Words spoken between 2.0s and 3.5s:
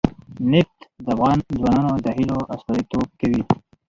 د هیلو استازیتوب کوي.